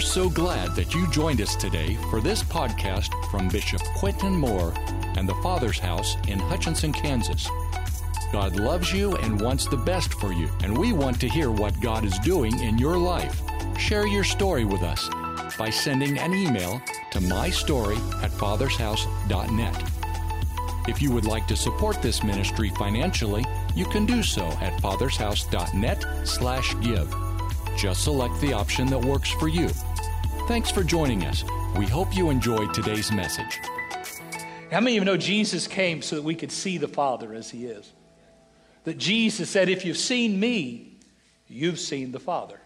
[0.00, 4.72] We're so glad that you joined us today for this podcast from Bishop Quintin Moore
[5.18, 7.46] and the Father's House in Hutchinson, Kansas.
[8.32, 11.78] God loves you and wants the best for you, and we want to hear what
[11.82, 13.42] God is doing in your life.
[13.78, 15.06] Share your story with us
[15.58, 16.80] by sending an email
[17.10, 19.90] to mystory at fathershouse.net.
[20.88, 23.44] If you would like to support this ministry financially,
[23.74, 27.14] you can do so at fathershouse.net slash give.
[27.76, 29.68] Just select the option that works for you.
[30.46, 31.44] Thanks for joining us.
[31.76, 33.60] We hope you enjoyed today's message.
[34.70, 37.50] How many of you know Jesus came so that we could see the Father as
[37.50, 37.92] He is?
[38.84, 40.96] That Jesus said, If you've seen me,
[41.48, 42.60] you've seen the Father.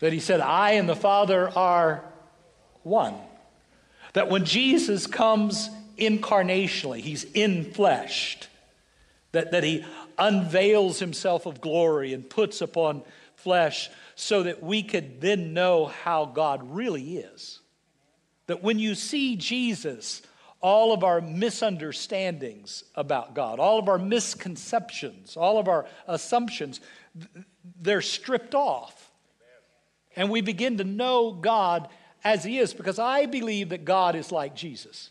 [0.00, 2.04] That He said, I and the Father are
[2.82, 3.14] one.
[4.12, 8.48] That when Jesus comes incarnationally, He's infleshed.
[9.32, 9.84] That, that He
[10.18, 13.02] unveils Himself of glory and puts upon
[13.44, 17.60] flesh so that we could then know how God really is.
[18.46, 20.22] That when you see Jesus,
[20.60, 26.80] all of our misunderstandings about God, all of our misconceptions, all of our assumptions,
[27.80, 29.10] they're stripped off.
[30.16, 31.88] And we begin to know God
[32.22, 35.10] as He is because I believe that God is like Jesus.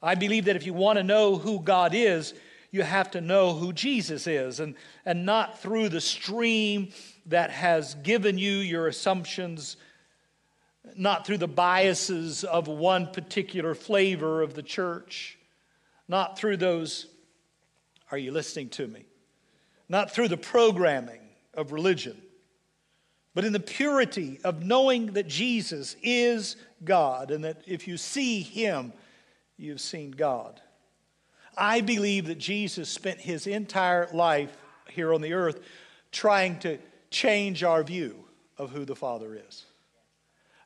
[0.00, 2.34] I believe that if you want to know who God is,
[2.70, 6.88] you have to know who Jesus is and, and not through the stream
[7.26, 9.76] that has given you your assumptions,
[10.96, 15.38] not through the biases of one particular flavor of the church,
[16.08, 17.06] not through those,
[18.10, 19.04] are you listening to me?
[19.88, 21.20] Not through the programming
[21.54, 22.20] of religion,
[23.34, 28.42] but in the purity of knowing that Jesus is God and that if you see
[28.42, 28.92] Him,
[29.56, 30.60] you've seen God.
[31.56, 34.56] I believe that Jesus spent his entire life
[34.90, 35.60] here on the earth
[36.10, 36.78] trying to
[37.12, 38.24] change our view
[38.58, 39.64] of who the Father is.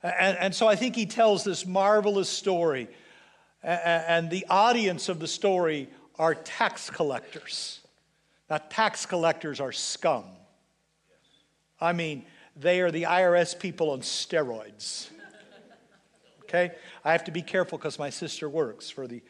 [0.03, 2.89] And, and so I think he tells this marvelous story,
[3.63, 7.81] and the audience of the story are tax collectors.
[8.49, 10.25] Now, tax collectors are scum.
[11.81, 12.25] I mean,
[12.55, 15.09] they are the IRS people on steroids.
[16.45, 16.71] Okay?
[17.05, 19.21] I have to be careful because my sister works for the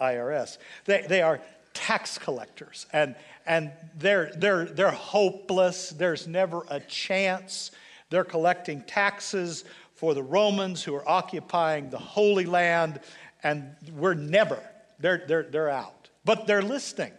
[0.00, 0.58] IRS.
[0.84, 1.40] They, they are
[1.74, 3.14] tax collectors, and,
[3.46, 5.90] and they're, they're, they're hopeless.
[5.90, 7.72] There's never a chance.
[8.10, 9.64] They're collecting taxes
[9.94, 13.00] for the Romans who are occupying the Holy Land,
[13.42, 14.58] and we're never,
[14.98, 16.08] they're, they're, they're out.
[16.24, 17.12] But they're listening.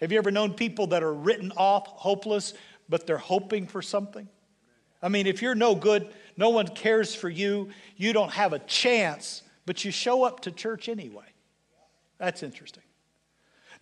[0.00, 2.54] Have you ever known people that are written off, hopeless,
[2.88, 4.28] but they're hoping for something?
[5.02, 8.58] I mean, if you're no good, no one cares for you, you don't have a
[8.60, 11.26] chance, but you show up to church anyway.
[12.18, 12.82] That's interesting.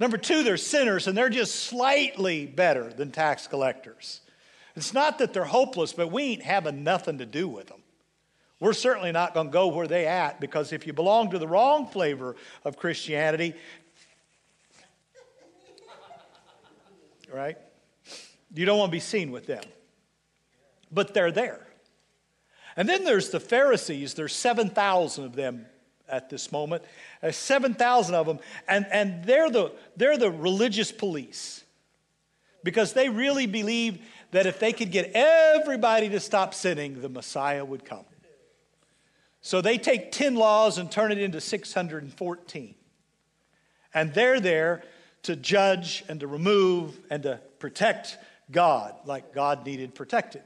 [0.00, 4.20] Number two, they're sinners, and they're just slightly better than tax collectors.
[4.76, 7.82] It's not that they're hopeless, but we ain't having nothing to do with them.
[8.60, 11.46] We're certainly not going to go where they at because if you belong to the
[11.46, 12.34] wrong flavor
[12.64, 13.54] of Christianity,
[17.32, 17.56] right?
[18.54, 19.64] You don't want to be seen with them.
[20.90, 21.66] But they're there.
[22.76, 24.14] And then there's the Pharisees.
[24.14, 25.66] There's 7,000 of them
[26.08, 26.82] at this moment.
[27.22, 28.38] Uh, 7,000 of them.
[28.68, 31.64] And, and they're, the, they're the religious police
[32.62, 33.98] because they really believe
[34.30, 38.04] that if they could get everybody to stop sinning, the Messiah would come.
[39.40, 42.74] So they take 10 laws and turn it into 614.
[43.92, 44.82] And they're there
[45.24, 48.18] to judge and to remove and to protect
[48.50, 50.42] God like God needed protected.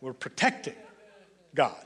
[0.00, 0.74] We're protecting
[1.54, 1.84] God.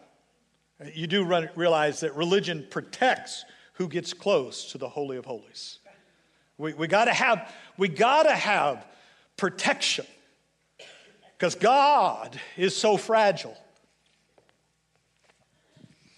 [0.93, 5.79] You do run, realize that religion protects who gets close to the Holy of Holies.
[6.59, 8.87] We, we got to have, we got to have
[9.37, 10.07] protection
[11.37, 13.57] because God is so fragile.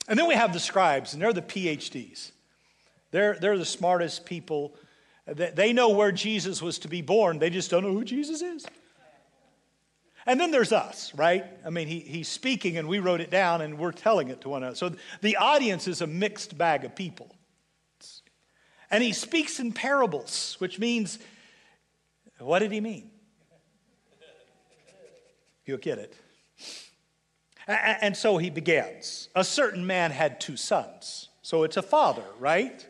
[0.09, 2.31] And then we have the scribes, and they're the PhDs.
[3.11, 4.75] They're, they're the smartest people.
[5.27, 8.67] They know where Jesus was to be born, they just don't know who Jesus is.
[10.27, 11.45] And then there's us, right?
[11.65, 14.49] I mean, he, he's speaking and we wrote it down and we're telling it to
[14.49, 14.77] one another.
[14.77, 17.31] So the audience is a mixed bag of people.
[18.91, 21.19] And he speaks in parables, which means,
[22.39, 23.11] what did he mean?
[25.65, 26.15] You'll get it.
[27.69, 29.29] And so he begins.
[29.35, 31.29] A certain man had two sons.
[31.43, 32.87] So it's a father, right?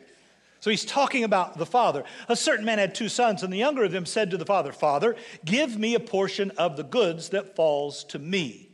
[0.67, 2.03] So he's talking about the father.
[2.27, 4.73] A certain man had two sons, and the younger of them said to the father,
[4.73, 5.15] Father,
[5.45, 8.67] give me a portion of the goods that falls to me.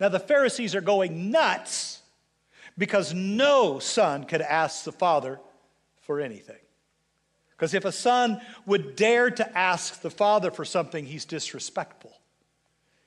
[0.00, 2.02] Now the Pharisees are going nuts
[2.76, 5.38] because no son could ask the father
[6.00, 6.58] for anything.
[7.50, 12.18] Because if a son would dare to ask the father for something, he's disrespectful.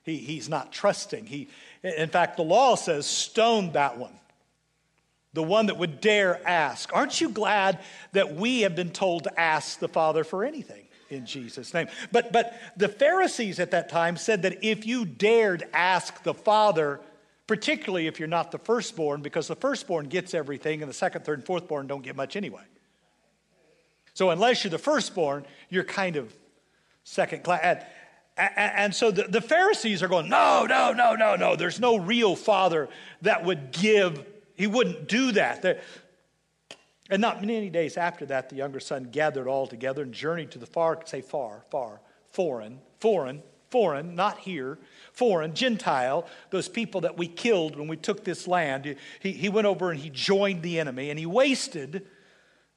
[0.04, 1.26] He, he's not trusting.
[1.26, 1.50] He,
[1.84, 4.14] In fact, the law says, stone that one,
[5.34, 6.94] the one that would dare ask.
[6.94, 7.80] Aren't you glad
[8.12, 10.86] that we have been told to ask the Father for anything?
[11.12, 11.88] in Jesus' name.
[12.12, 17.02] But, but the Pharisees at that time said that if you dared ask the Father,
[17.48, 21.40] particularly if you're not the firstborn, because the firstborn gets everything and the second, third,
[21.40, 22.64] and fourthborn don't get much anyway.
[24.14, 26.34] So unless you're the firstborn, you're kind of
[27.04, 27.84] second class.
[28.38, 31.56] And, so the Pharisees are going, no, no, no, no, no.
[31.56, 32.90] There's no real father
[33.22, 34.26] that would give.
[34.56, 35.62] He wouldn't do that.
[35.62, 35.82] They're,
[37.10, 40.60] and not many days after that, the younger son gathered all together and journeyed to
[40.60, 42.00] the far, say far, far,
[42.30, 44.78] foreign, foreign, foreign, not here,
[45.12, 48.96] foreign, Gentile, those people that we killed when we took this land.
[49.20, 52.08] He, he went over and he joined the enemy and he wasted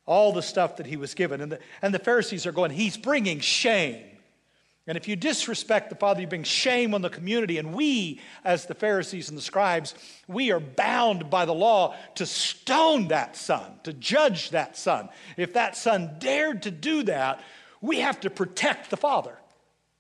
[0.07, 1.41] all the stuff that he was given.
[1.41, 4.05] And the, and the Pharisees are going, He's bringing shame.
[4.87, 7.57] And if you disrespect the Father, you bring shame on the community.
[7.57, 9.95] And we, as the Pharisees and the scribes,
[10.29, 15.09] we are bound by the law to stone that son, to judge that son.
[15.39, 17.41] If that son dared to do that,
[17.81, 19.39] we have to protect the Father.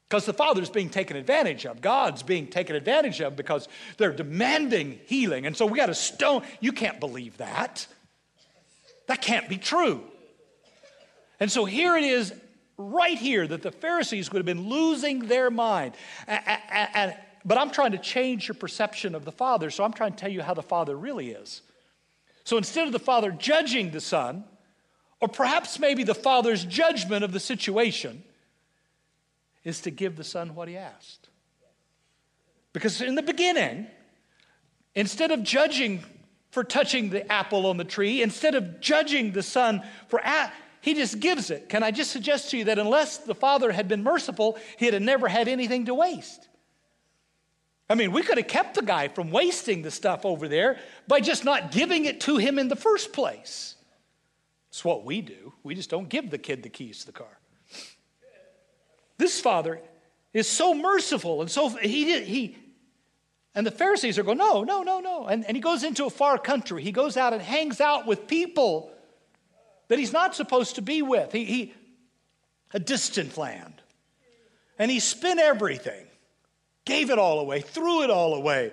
[0.08, 1.81] Because the Father's being taken advantage of.
[1.81, 5.46] God's being taken advantage of because they're demanding healing.
[5.46, 6.42] And so we got to stone.
[6.60, 7.86] You can't believe that.
[9.06, 10.04] That can't be true.
[11.40, 12.34] And so here it is
[12.76, 15.94] right here that the Pharisees would have been losing their mind.
[16.26, 20.16] And, but I'm trying to change your perception of the Father, so I'm trying to
[20.16, 21.62] tell you how the Father really is.
[22.44, 24.44] So instead of the Father judging the Son,
[25.20, 28.22] or perhaps maybe the Father's judgment of the situation,
[29.62, 31.28] is to give the Son what he asked.
[32.72, 33.86] Because in the beginning,
[34.94, 36.04] instead of judging
[36.50, 40.20] for touching the apple on the tree, instead of judging the Son for
[40.84, 41.70] he just gives it.
[41.70, 45.02] Can I just suggest to you that unless the Father had been merciful, he'd have
[45.02, 46.46] never had anything to waste.
[47.88, 50.76] I mean, we could have kept the guy from wasting the stuff over there
[51.08, 53.76] by just not giving it to him in the first place.
[54.69, 55.54] It's what we do.
[55.62, 57.38] We just don't give the kid the keys to the car.
[59.16, 59.81] This father
[60.34, 62.58] is so merciful, and so he he
[63.54, 65.28] and the Pharisees are going, no, no, no, no.
[65.28, 66.82] And, and he goes into a far country.
[66.82, 68.90] He goes out and hangs out with people
[69.88, 71.32] that he's not supposed to be with.
[71.32, 71.75] He, he
[72.72, 73.81] a distant land.
[74.78, 76.06] And he spent everything,
[76.84, 78.72] gave it all away, threw it all away.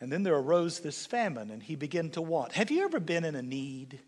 [0.00, 2.52] And then there arose this famine, and he began to want.
[2.52, 4.00] Have you ever been in a need?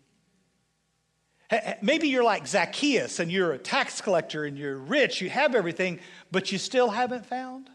[1.81, 5.99] Maybe you're like Zacchaeus and you're a tax collector and you're rich, you have everything,
[6.31, 7.69] but you still haven't found?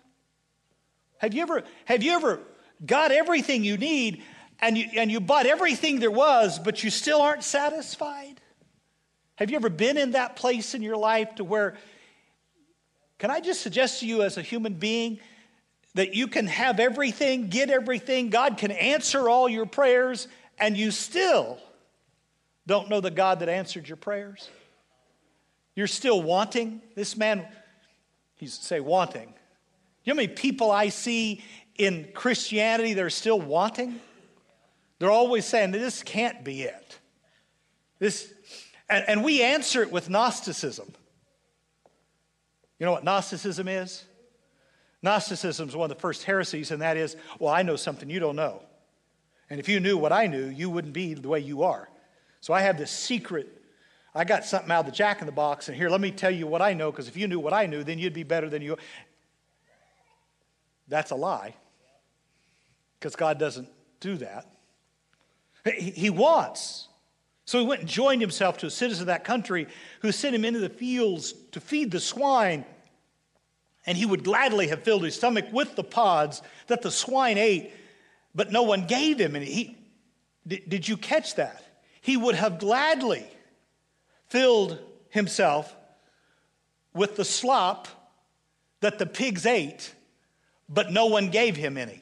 [1.19, 2.41] Have you ever, have you ever
[2.85, 4.23] got everything you need
[4.65, 8.41] and you, and you bought everything there was, but you still aren't satisfied?
[9.37, 11.77] Have you ever been in that place in your life to where,
[13.19, 15.21] can I just suggest to you as a human being
[15.95, 20.29] that you can have everything, get everything, God can answer all your prayers,
[20.59, 21.59] and you still
[22.67, 24.49] don't know the God that answered your prayers?
[25.77, 26.81] You're still wanting?
[26.95, 27.47] This man,
[28.37, 29.35] he's say wanting.
[30.05, 31.45] You know how many people I see
[31.77, 34.01] in Christianity that are still wanting?
[34.99, 36.99] They're always saying, this can't be it.
[37.99, 38.33] This,
[38.89, 40.93] and, and we answer it with Gnosticism.
[42.79, 44.05] You know what Gnosticism is?
[45.03, 48.21] Gnosticism is one of the first heresies, and that is, well, I know something you
[48.21, 48.63] don't know.
[49.51, 51.89] And if you knew what I knew, you wouldn't be the way you are.
[52.41, 53.49] So I have this secret.
[54.15, 56.31] I got something out of the jack in the box, and here, let me tell
[56.31, 58.49] you what I know, because if you knew what I knew, then you'd be better
[58.49, 58.79] than you.
[60.89, 61.55] That's a lie,
[62.99, 63.69] because God doesn't
[64.01, 64.54] do that.
[65.65, 66.89] He wants.
[67.47, 69.67] So he went and joined himself to a citizen of that country
[70.01, 72.65] who sent him into the fields to feed the swine.
[73.87, 77.73] And he would gladly have filled his stomach with the pods that the swine ate,
[78.35, 79.47] but no one gave him any.
[79.47, 79.79] He,
[80.47, 81.63] did, did you catch that?
[82.01, 83.27] He would have gladly
[84.29, 84.79] filled
[85.11, 85.75] himself
[86.93, 87.89] with the slop
[88.81, 89.95] that the pigs ate,
[90.69, 92.01] but no one gave him any.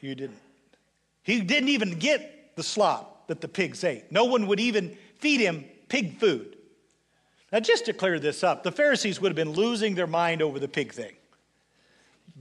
[0.00, 0.41] You didn't.
[1.22, 4.10] He didn't even get the slop that the pigs ate.
[4.10, 6.56] No one would even feed him pig food.
[7.52, 10.58] Now, just to clear this up, the Pharisees would have been losing their mind over
[10.58, 11.12] the pig thing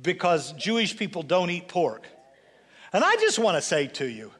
[0.01, 2.07] because Jewish people don't eat pork.
[2.93, 4.31] And I just want to say to you,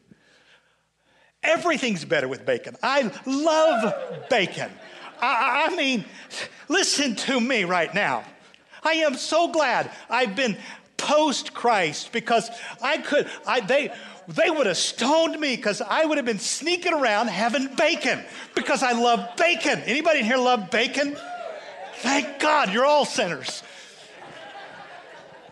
[1.43, 2.75] everything's better with bacon.
[2.81, 4.71] I love bacon.
[5.21, 6.05] I, mean,
[6.67, 8.23] listen to me right now.
[8.83, 10.57] I am so glad I've been
[11.01, 12.49] post Christ because
[12.81, 13.91] I could, I, they,
[14.27, 18.23] they would have stoned me because I would have been sneaking around having bacon
[18.55, 19.79] because I love bacon.
[19.81, 21.17] Anybody in here love bacon?
[21.97, 23.63] Thank God, you're all sinners.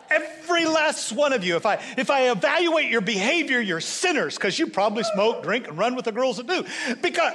[0.10, 4.58] Every last one of you, if I, if I evaluate your behavior, you're sinners because
[4.58, 6.66] you probably smoke, drink, and run with the girls that do.
[7.02, 7.34] Because,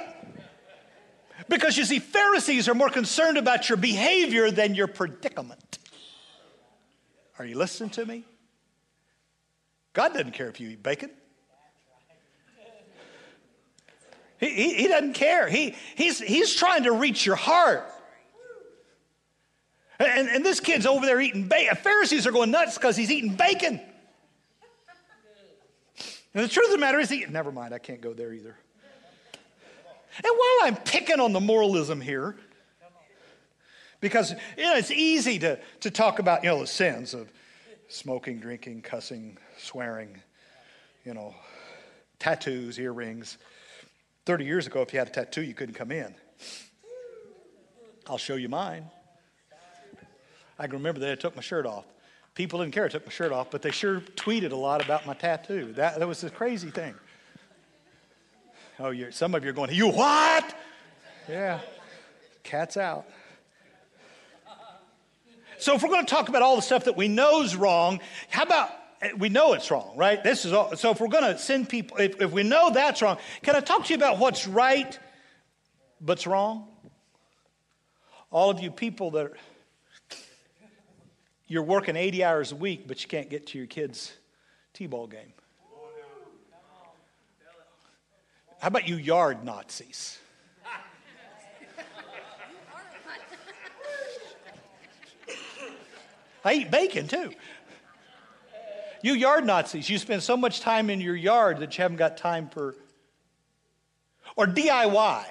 [1.48, 5.78] because you see, Pharisees are more concerned about your behavior than your predicament.
[7.38, 8.24] Are you listening to me?
[9.92, 11.10] God doesn't care if you eat bacon.
[14.38, 15.48] He, he, he, doesn't care.
[15.48, 17.88] He, he's, he's trying to reach your heart.
[19.98, 21.76] And, and this kid's over there eating bacon.
[21.76, 23.80] Pharisees are going nuts because he's eating bacon.
[26.34, 28.56] And the truth of the matter is, he, never mind, I can't go there either.
[30.16, 32.36] And while I'm picking on the moralism here,
[34.04, 37.32] because you know, it's easy to, to talk about you know, the sins of
[37.88, 40.20] smoking, drinking, cussing, swearing,
[41.06, 41.34] you know,
[42.18, 43.38] tattoos, earrings.
[44.26, 46.14] 30 years ago, if you had a tattoo, you couldn't come in.
[48.06, 48.84] I'll show you mine.
[50.58, 51.86] I can remember that I took my shirt off.
[52.34, 55.06] People didn't care I took my shirt off, but they sure tweeted a lot about
[55.06, 55.72] my tattoo.
[55.76, 56.94] That, that was a crazy thing.
[58.78, 60.54] Oh, some of you are going, You what?
[61.26, 61.60] Yeah,
[62.42, 63.06] cat's out.
[65.64, 68.00] So, if we're going to talk about all the stuff that we know is wrong,
[68.28, 68.68] how about
[69.00, 70.22] eh, we know it's wrong, right?
[70.22, 73.00] This is all, so if we're going to send people, if, if we know that's
[73.00, 74.98] wrong, can I talk to you about what's right
[76.02, 76.68] but's wrong?
[78.30, 79.36] All of you people that are,
[81.46, 84.12] you're working 80 hours a week, but you can't get to your kids'
[84.74, 85.32] T-ball game.
[88.60, 90.18] How about you yard Nazis?
[96.44, 97.32] I eat bacon too.
[99.02, 102.16] You yard Nazis, you spend so much time in your yard that you haven't got
[102.16, 102.74] time for.
[104.36, 105.24] Or DIY.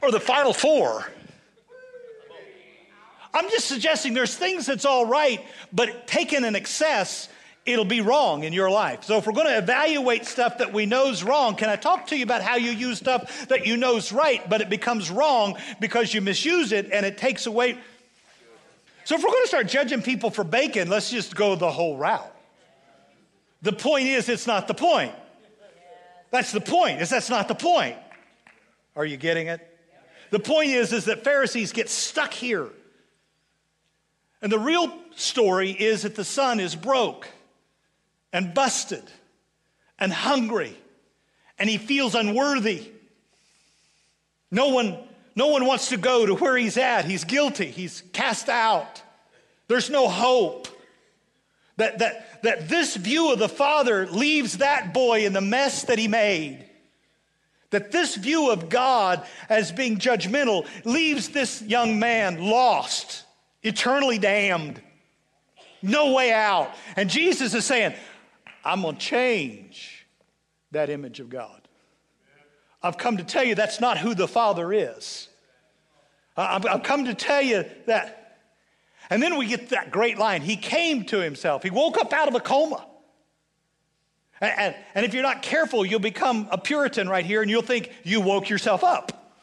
[0.00, 1.10] or the final four.
[3.34, 7.28] I'm just suggesting there's things that's all right, but taken in excess,
[7.68, 9.04] it'll be wrong in your life.
[9.04, 12.06] So if we're going to evaluate stuff that we know is wrong, can I talk
[12.08, 15.10] to you about how you use stuff that you know is right, but it becomes
[15.10, 17.78] wrong because you misuse it and it takes away.
[19.04, 21.96] So if we're going to start judging people for bacon, let's just go the whole
[21.96, 22.34] route.
[23.62, 25.14] The point is, it's not the point.
[26.30, 27.96] That's the point, is that's not the point.
[28.94, 29.60] Are you getting it?
[30.30, 32.68] The point is, is that Pharisees get stuck here.
[34.42, 37.28] And the real story is that the son is broke
[38.32, 39.04] and busted
[39.98, 40.76] and hungry
[41.58, 42.90] and he feels unworthy.
[44.50, 44.96] No one,
[45.34, 47.04] no one wants to go to where he's at.
[47.04, 47.66] He's guilty.
[47.66, 49.02] He's cast out.
[49.66, 50.68] There's no hope.
[51.76, 55.98] That, that, that this view of the father leaves that boy in the mess that
[55.98, 56.64] he made.
[57.70, 63.24] That this view of God as being judgmental leaves this young man lost,
[63.62, 64.80] eternally damned,
[65.82, 66.74] no way out.
[66.96, 67.94] And Jesus is saying,
[68.68, 70.06] I'm going to change
[70.72, 71.66] that image of God.
[72.82, 75.28] I've come to tell you that's not who the Father is.
[76.36, 78.36] I've come to tell you that.
[79.08, 82.28] And then we get that great line He came to Himself, He woke up out
[82.28, 82.84] of a coma.
[84.40, 87.62] And, and, and, if you're not careful, you'll become a Puritan right here and you'll
[87.62, 89.34] think you woke yourself up.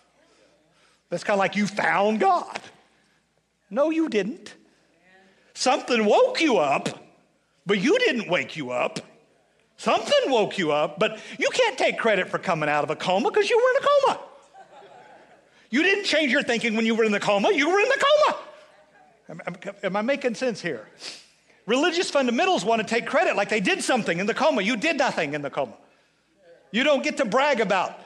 [1.10, 2.62] That's kind of like you found God.
[3.70, 4.54] No, you didn't.
[5.54, 6.88] Something woke you up,
[7.66, 9.02] but you didn't wake you up.
[9.78, 13.30] Something woke you up, but you can't take credit for coming out of a coma
[13.30, 14.30] because you were in a coma.
[15.70, 18.06] You didn't change your thinking when you were in the coma, you were in the
[18.06, 18.38] coma.
[19.28, 19.42] Am,
[19.84, 20.88] am I making sense here?
[21.66, 24.62] Religious fundamentals want to take credit like they did something in the coma.
[24.62, 25.74] You did nothing in the coma.
[26.72, 28.00] You don't get to brag about.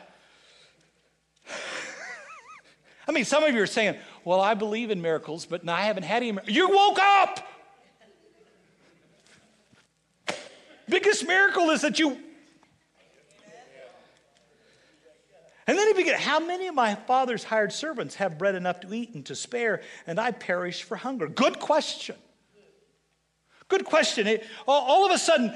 [3.08, 6.04] I mean, some of you are saying, well, I believe in miracles, but I haven't
[6.04, 6.38] had any.
[6.46, 7.46] You woke up.
[10.90, 12.18] Biggest miracle is that you.
[15.68, 18.94] And then he began, How many of my father's hired servants have bread enough to
[18.94, 21.28] eat and to spare, and I perish for hunger?
[21.28, 22.16] Good question.
[23.68, 24.26] Good question.
[24.26, 25.56] It, all, of a sudden,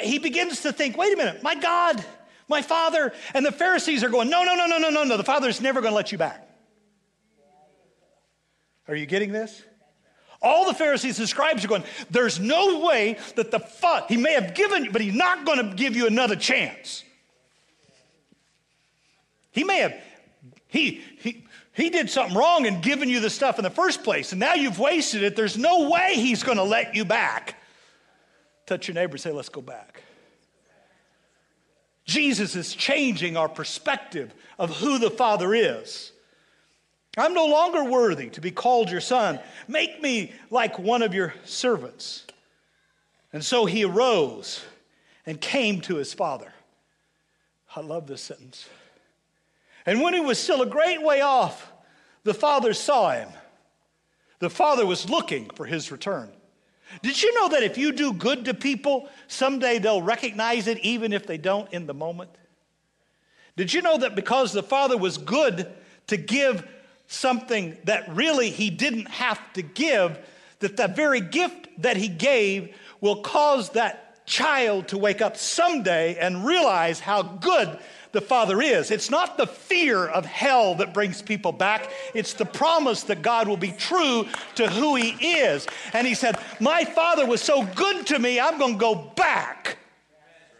[0.00, 2.02] he begins to think, wait a minute, my God,
[2.48, 5.16] my Father, and the Pharisees are going, no, no, no, no, no, no, no.
[5.18, 6.48] The Father's never going to let you back.
[8.88, 9.62] Are you getting this?
[10.42, 14.32] All the Pharisees and scribes are going, there's no way that the Father, he may
[14.32, 17.04] have given you, but he's not going to give you another chance.
[19.52, 19.94] He may have,
[20.66, 21.44] he, he,
[21.74, 24.54] he did something wrong in giving you the stuff in the first place, and now
[24.54, 25.36] you've wasted it.
[25.36, 27.56] There's no way he's going to let you back.
[28.66, 30.02] Touch your neighbor say, Let's go back.
[32.04, 36.12] Jesus is changing our perspective of who the Father is.
[37.16, 39.38] I'm no longer worthy to be called your son.
[39.68, 42.24] Make me like one of your servants.
[43.32, 44.64] And so he arose
[45.26, 46.52] and came to his father.
[47.76, 48.68] I love this sentence.
[49.84, 51.72] And when he was still a great way off,
[52.24, 53.28] the father saw him.
[54.38, 56.30] The father was looking for his return.
[57.02, 61.12] Did you know that if you do good to people, someday they'll recognize it even
[61.12, 62.30] if they don't in the moment?
[63.56, 65.70] Did you know that because the father was good
[66.08, 66.66] to give
[67.12, 70.18] something that really he didn't have to give,
[70.60, 76.16] that the very gift that he gave will cause that child to wake up someday
[76.16, 77.78] and realize how good
[78.12, 78.90] the Father is.
[78.90, 83.48] It's not the fear of hell that brings people back, it's the promise that God
[83.48, 85.66] will be true to who He is.
[85.92, 89.78] And He said, My Father was so good to me, I'm going to go back.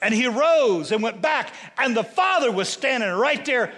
[0.01, 3.73] And he rose and went back, and the Father was standing right there.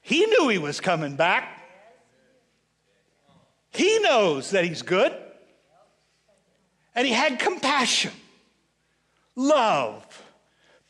[0.00, 1.59] He knew he was coming back.
[3.70, 5.14] He knows that he's good.
[6.94, 8.12] And he had compassion,
[9.36, 10.04] love,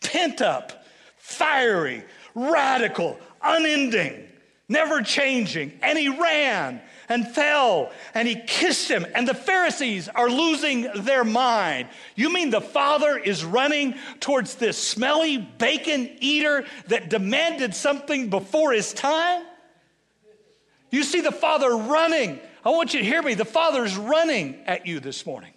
[0.01, 0.85] pent up,
[1.19, 2.03] fiery,
[2.35, 4.27] radical, unending,
[4.69, 5.79] never changing.
[5.83, 9.05] And he ran and fell and he kissed him.
[9.15, 11.89] And the Pharisees are losing their mind.
[12.15, 18.73] You mean the father is running towards this smelly bacon eater that demanded something before
[18.73, 19.45] his time?
[20.91, 23.35] You see the father running I want you to hear me.
[23.35, 25.53] The Father's running at you this morning.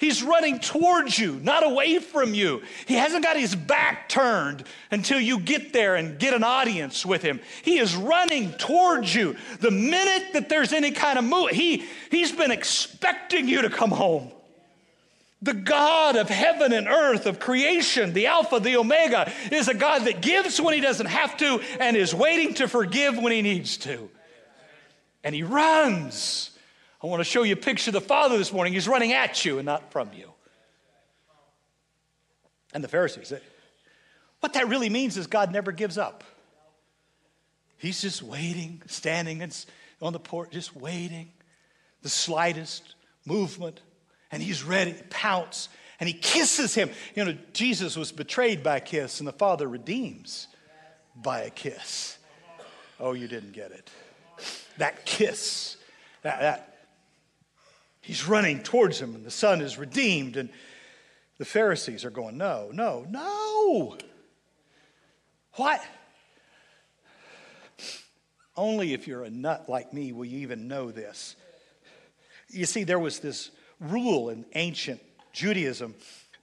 [0.00, 2.62] He's running towards you, not away from you.
[2.86, 7.20] He hasn't got his back turned until you get there and get an audience with
[7.20, 7.38] him.
[7.62, 9.36] He is running towards you.
[9.60, 13.90] The minute that there's any kind of move, he, he's been expecting you to come
[13.90, 14.32] home.
[15.42, 20.06] The God of heaven and earth, of creation, the Alpha, the Omega, is a God
[20.06, 23.76] that gives when he doesn't have to and is waiting to forgive when he needs
[23.78, 24.08] to
[25.24, 26.50] and he runs.
[27.02, 28.72] I want to show you a picture of the Father this morning.
[28.72, 30.30] He's running at you and not from you.
[32.72, 33.32] And the Pharisees,
[34.40, 36.24] what that really means is God never gives up.
[37.78, 39.42] He's just waiting, standing
[40.02, 41.32] on the porch, just waiting.
[42.02, 42.94] The slightest
[43.26, 43.80] movement,
[44.30, 46.90] and he's ready pounce, and he kisses him.
[47.14, 50.46] You know, Jesus was betrayed by a kiss, and the Father redeems
[51.14, 52.16] by a kiss.
[52.98, 53.90] Oh, you didn't get it
[54.78, 55.76] that kiss,
[56.22, 56.86] that, that
[58.00, 60.36] he's running towards him, and the son is redeemed.
[60.36, 60.50] And
[61.38, 63.96] the Pharisees are going, No, no, no.
[65.54, 65.82] What?
[68.56, 71.36] Only if you're a nut like me will you even know this.
[72.48, 73.50] You see, there was this
[73.80, 75.00] rule in ancient
[75.32, 75.94] Judaism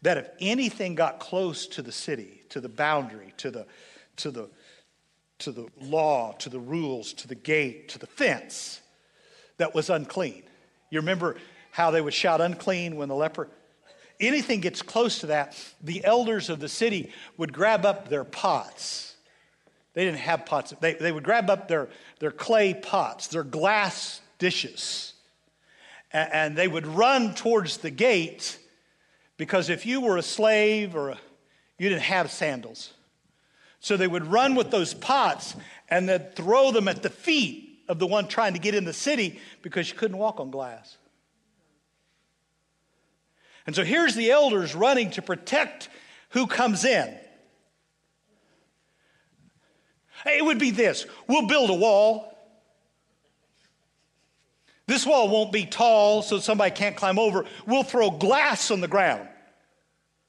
[0.02, 3.66] that if anything got close to the city, to the boundary, to the,
[4.18, 4.50] to the
[5.40, 8.82] to the law, to the rules, to the gate, to the fence
[9.58, 10.44] that was unclean.
[10.90, 11.38] You remember
[11.72, 13.48] how they would shout unclean when the leper?
[14.20, 19.16] Anything gets close to that, the elders of the city would grab up their pots.
[19.94, 20.74] They didn't have pots.
[20.80, 25.14] They, they would grab up their, their clay pots, their glass dishes,
[26.12, 28.58] and, and they would run towards the gate
[29.38, 31.18] because if you were a slave or a,
[31.78, 32.94] you didn't have sandals.
[33.88, 35.56] So they would run with those pots
[35.88, 38.92] and then throw them at the feet of the one trying to get in the
[38.92, 40.98] city because you couldn't walk on glass.
[43.66, 45.88] And so here's the elders running to protect
[46.32, 47.18] who comes in.
[50.26, 52.38] It would be this we'll build a wall.
[54.86, 57.46] This wall won't be tall so somebody can't climb over.
[57.66, 59.30] We'll throw glass on the ground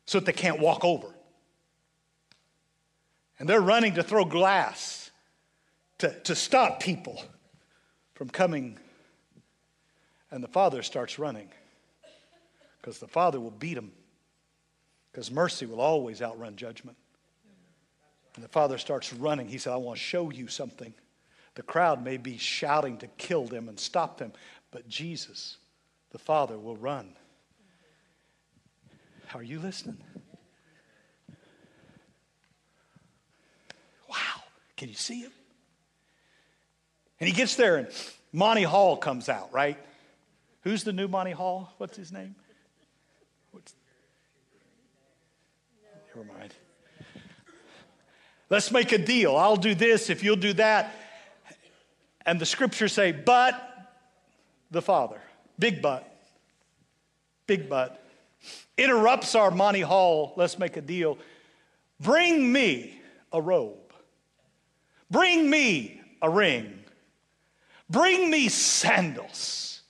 [0.07, 1.12] so that they can't walk over.
[3.38, 5.11] And they're running to throw glass
[5.98, 7.22] to, to stop people
[8.14, 8.79] from coming.
[10.31, 11.48] And the father starts running
[12.81, 13.92] because the father will beat him
[15.11, 16.96] because mercy will always outrun judgment.
[18.37, 19.48] And the father starts running.
[19.48, 20.94] He said, I want to show you something.
[21.57, 24.33] The crowd may be shouting to kill them and stop them,
[24.70, 25.57] but Jesus,
[26.11, 27.16] the Father, will run.
[29.35, 29.98] Are you listening?
[34.79, 35.33] Can you see him?
[37.21, 37.88] And he gets there, and
[38.33, 39.77] Monty Hall comes out, right?
[40.62, 41.75] Who's the new Monty Hall?
[41.79, 42.37] What's his name?
[43.51, 43.75] What's...
[46.14, 46.55] Never mind.
[48.51, 49.37] Let's make a deal.
[49.37, 50.95] I'll do this if you'll do that.
[52.25, 53.61] And the scriptures say, but
[54.71, 55.21] the Father,
[55.59, 56.09] big but,
[57.49, 58.01] big but,
[58.77, 60.35] interrupts our Monty Hall.
[60.37, 61.19] Let's make a deal.
[61.99, 63.01] Bring me
[63.33, 63.88] a robe.
[65.11, 66.85] Bring me a ring.
[67.88, 69.83] Bring me sandals.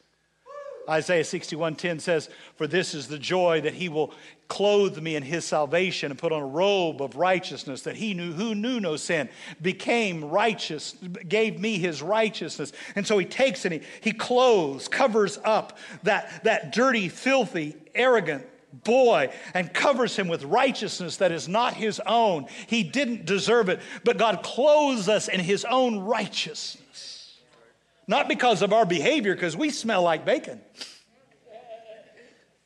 [0.89, 4.15] Isaiah 61:10 says, "For this is the joy that he will
[4.49, 8.33] clothe me in his salvation and put on a robe of righteousness that he knew
[8.33, 9.29] who knew no sin
[9.61, 10.95] became righteous
[11.29, 16.43] gave me his righteousness and so he takes and he, he clothes covers up that,
[16.45, 22.47] that dirty filthy arrogant boy and covers him with righteousness that is not his own.
[22.67, 23.81] He didn't deserve it.
[24.05, 27.39] But god clothes us in his own righteousness.
[28.07, 30.61] Not because of our behavior because we smell like bacon.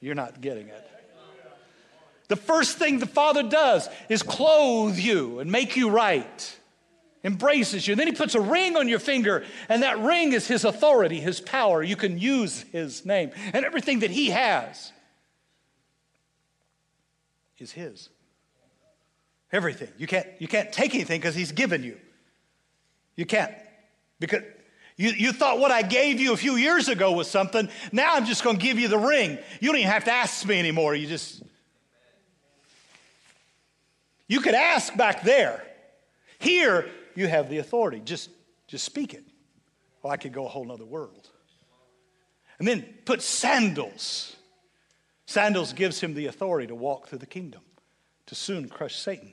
[0.00, 0.88] You're not getting it.
[2.28, 6.58] The first thing the Father does is clothe you and make you right,
[7.22, 7.92] embraces you.
[7.92, 11.20] And Then He puts a ring on your finger, and that ring is His authority,
[11.20, 11.82] His power.
[11.82, 14.92] You can use His name, and everything that He has
[17.62, 18.10] is His.
[19.52, 19.88] Everything.
[19.96, 21.96] You can't, you can't take anything because He's given you.
[23.16, 23.54] You can't.
[24.18, 24.42] Because
[24.96, 27.68] you, you thought what I gave you a few years ago was something.
[27.92, 29.38] Now I'm just going to give you the ring.
[29.60, 30.94] You don't even have to ask me anymore.
[30.94, 31.42] You just
[34.32, 35.62] you could ask back there.
[36.38, 38.00] Here, you have the authority.
[38.02, 38.30] Just,
[38.66, 39.24] just speak it.
[40.02, 41.28] Well, I could go a whole nother world.
[42.58, 44.34] And then put sandals.
[45.32, 47.62] Sandals gives him the authority to walk through the kingdom,
[48.26, 49.32] to soon crush Satan.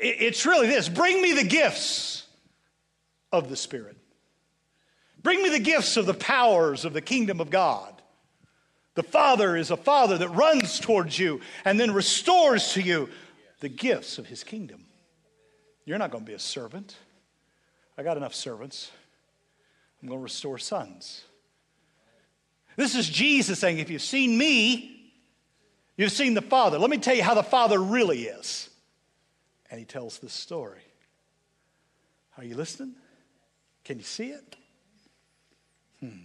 [0.00, 2.26] It's really this bring me the gifts
[3.30, 3.96] of the Spirit.
[5.22, 8.02] Bring me the gifts of the powers of the kingdom of God.
[8.96, 13.08] The Father is a Father that runs towards you and then restores to you
[13.60, 14.84] the gifts of His kingdom.
[15.84, 16.96] You're not going to be a servant.
[17.96, 18.90] I got enough servants.
[20.02, 21.22] I'm going to restore sons.
[22.78, 25.12] This is Jesus saying, if you've seen me,
[25.96, 26.78] you've seen the Father.
[26.78, 28.70] Let me tell you how the Father really is.
[29.68, 30.84] And he tells this story.
[32.36, 32.94] Are you listening?
[33.82, 34.56] Can you see it?
[35.98, 36.18] Hmm.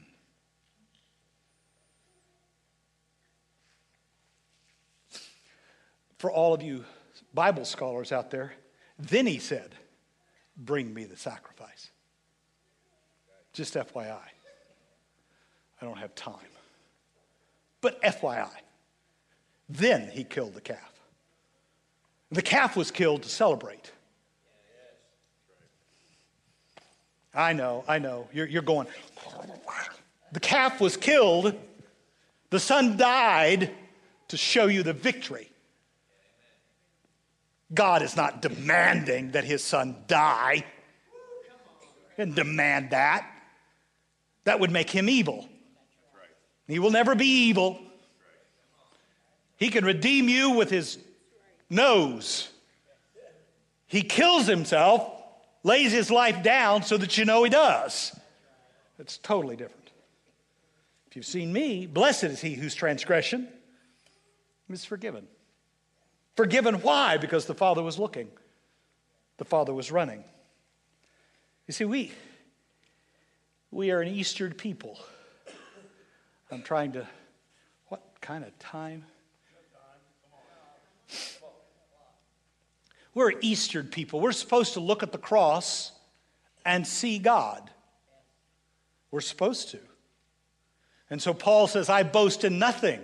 [6.20, 6.86] for all of you
[7.34, 8.54] Bible scholars out there,
[8.98, 9.74] then he said,
[10.56, 11.90] Bring me the sacrifice.
[13.54, 14.33] Just FYI.
[15.84, 16.36] I don't have time.
[17.82, 18.48] But FYI.
[19.68, 20.94] Then he killed the calf.
[22.32, 23.92] The calf was killed to celebrate.
[27.36, 28.30] I know, I know.
[28.32, 28.88] You're, you're going,
[30.32, 31.54] the calf was killed,
[32.50, 33.70] the son died
[34.30, 35.50] to show you the victory.
[37.74, 40.64] God is not demanding that his son die.
[42.18, 43.30] And demand that.
[44.46, 45.50] That would make him evil.
[46.68, 47.80] He will never be evil.
[49.58, 50.98] He can redeem you with his
[51.70, 52.50] nose.
[53.88, 55.12] He kills himself,
[55.64, 58.18] lays his life down so that you know he does.
[58.98, 59.92] It's totally different.
[61.08, 63.48] If you've seen me, blessed is he whose transgression
[64.70, 65.28] is forgiven.
[66.36, 67.18] Forgiven why?
[67.18, 68.30] Because the Father was looking,
[69.38, 70.24] the Father was running.
[71.68, 72.12] You see, we,
[73.70, 74.98] we are an Eastern people.
[76.54, 77.08] I'm trying to,
[77.88, 79.06] what kind of time?
[83.16, 84.20] We're Eastern people.
[84.20, 85.92] We're supposed to look at the cross
[86.64, 87.72] and see God.
[89.10, 89.80] We're supposed to.
[91.10, 93.02] And so Paul says, I boast in nothing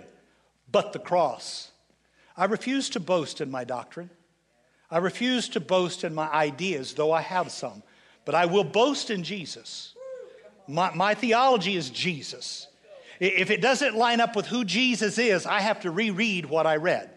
[0.70, 1.72] but the cross.
[2.36, 4.10] I refuse to boast in my doctrine.
[4.92, 7.82] I refuse to boast in my ideas, though I have some.
[8.24, 9.94] But I will boast in Jesus.
[10.68, 12.68] My, my theology is Jesus.
[13.20, 16.76] If it doesn't line up with who Jesus is, I have to reread what I
[16.76, 17.10] read.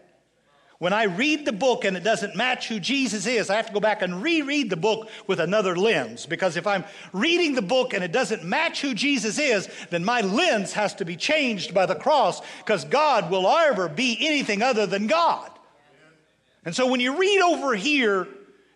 [0.78, 3.72] When I read the book and it doesn't match who Jesus is, I have to
[3.72, 6.26] go back and reread the book with another lens.
[6.26, 10.20] Because if I'm reading the book and it doesn't match who Jesus is, then my
[10.20, 14.86] lens has to be changed by the cross because God will ever be anything other
[14.86, 15.50] than God.
[16.66, 18.28] And so when you read over here,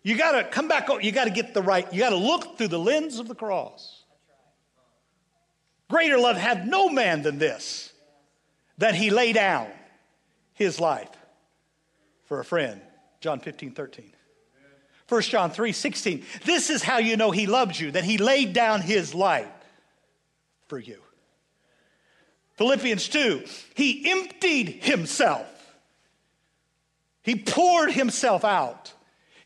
[0.03, 2.57] you got to come back, you got to get the right, you got to look
[2.57, 3.98] through the lens of the cross.
[5.88, 7.92] Greater love had no man than this,
[8.77, 9.68] that he lay down
[10.55, 11.11] his life
[12.27, 12.81] for a friend.
[13.20, 14.12] John 15, 13.
[15.09, 16.24] 1 John 3, 16.
[16.44, 19.48] This is how you know he loves you, that he laid down his life
[20.66, 20.98] for you.
[22.57, 25.46] Philippians 2, he emptied himself.
[27.22, 28.92] He poured himself out.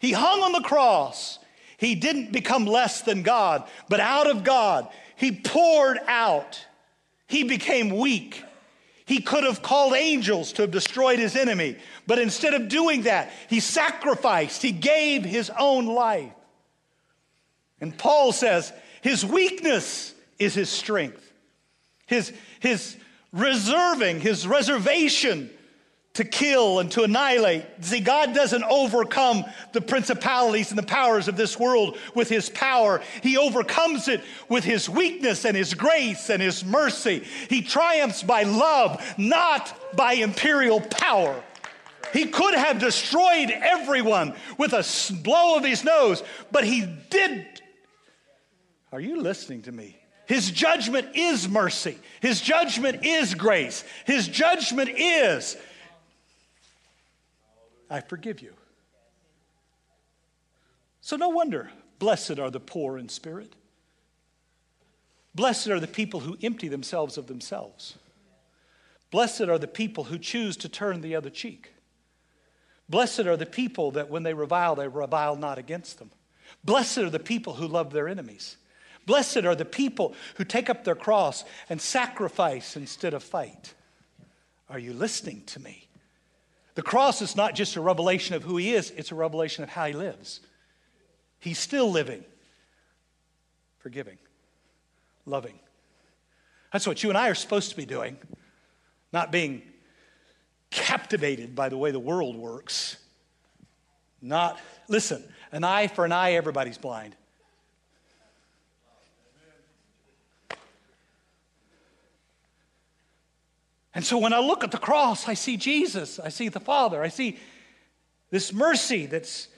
[0.00, 1.38] He hung on the cross.
[1.76, 4.88] He didn't become less than God, but out of God,
[5.22, 6.66] he poured out.
[7.28, 8.42] He became weak.
[9.04, 11.76] He could have called angels to have destroyed his enemy,
[12.08, 16.32] but instead of doing that, he sacrificed, he gave his own life.
[17.80, 21.32] And Paul says, his weakness is his strength.
[22.06, 22.96] His, his
[23.32, 25.50] reserving, his reservation
[26.14, 27.64] to kill and to annihilate.
[27.80, 33.00] See, God doesn't overcome the principalities and the powers of this world with his power.
[33.22, 37.24] He overcomes it with his weakness and his grace and his mercy.
[37.48, 41.42] He triumphs by love, not by imperial power.
[42.12, 44.86] He could have destroyed everyone with a
[45.22, 47.46] blow of his nose, but he did.
[48.92, 49.96] Are you listening to me?
[50.26, 51.98] His judgment is mercy.
[52.20, 53.82] His judgment is grace.
[54.04, 55.56] His judgment is
[57.92, 58.54] I forgive you.
[61.02, 63.54] So, no wonder, blessed are the poor in spirit.
[65.34, 67.96] Blessed are the people who empty themselves of themselves.
[69.10, 71.74] Blessed are the people who choose to turn the other cheek.
[72.88, 76.10] Blessed are the people that when they revile, they revile not against them.
[76.64, 78.56] Blessed are the people who love their enemies.
[79.04, 83.74] Blessed are the people who take up their cross and sacrifice instead of fight.
[84.70, 85.88] Are you listening to me?
[86.74, 89.70] The cross is not just a revelation of who he is, it's a revelation of
[89.70, 90.40] how he lives.
[91.38, 92.24] He's still living,
[93.78, 94.18] forgiving,
[95.26, 95.58] loving.
[96.72, 98.16] That's what you and I are supposed to be doing,
[99.12, 99.62] not being
[100.70, 102.96] captivated by the way the world works.
[104.22, 104.58] Not,
[104.88, 107.14] listen, an eye for an eye, everybody's blind.
[113.94, 117.02] And so when I look at the cross, I see Jesus, I see the Father,
[117.02, 117.38] I see
[118.30, 119.48] this mercy that's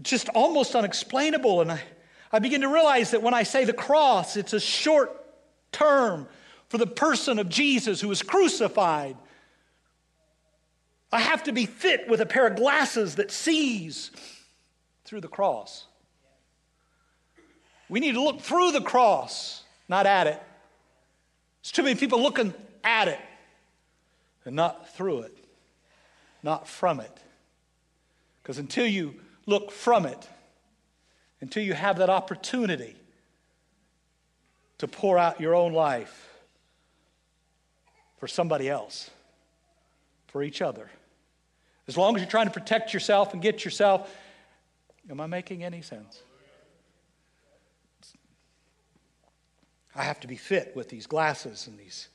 [0.00, 1.60] just almost unexplainable.
[1.60, 1.82] And I,
[2.32, 5.10] I begin to realize that when I say the cross, it's a short
[5.72, 6.28] term
[6.68, 9.16] for the person of Jesus who was crucified.
[11.10, 14.10] I have to be fit with a pair of glasses that sees
[15.04, 15.86] through the cross.
[17.88, 20.40] We need to look through the cross, not at it.
[21.62, 22.52] There's too many people looking
[22.88, 23.20] at it
[24.46, 25.36] and not through it,
[26.42, 27.22] not from it.
[28.42, 30.26] Because until you look from it,
[31.42, 32.96] until you have that opportunity
[34.78, 36.30] to pour out your own life
[38.16, 39.10] for somebody else,
[40.28, 40.88] for each other,
[41.88, 44.14] as long as you're trying to protect yourself and get yourself,
[45.10, 46.22] am I making any sense?
[49.94, 52.08] I have to be fit with these glasses and these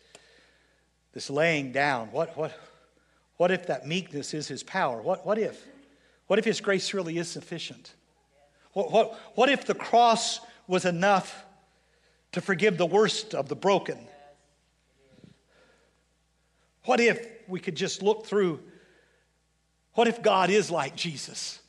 [1.14, 2.12] this laying down.
[2.12, 2.58] What, what,
[3.38, 5.02] what if that meekness is his power?
[5.02, 5.66] What, what if?
[6.28, 7.94] What if his grace really is sufficient?
[8.74, 11.46] What, what, what if the cross was enough
[12.32, 14.00] to forgive the worst of the broken?
[16.86, 18.60] What if we could just look through?
[19.94, 21.60] What if God is like Jesus?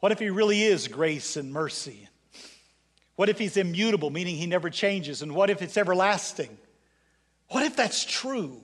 [0.00, 2.08] What if he really is grace and mercy?
[3.16, 5.22] What if he's immutable, meaning he never changes?
[5.22, 6.56] And what if it's everlasting?
[7.48, 8.60] What if that's true?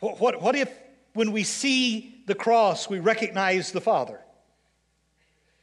[0.00, 0.70] What, what, what if
[1.14, 4.20] when we see the cross, we recognize the Father?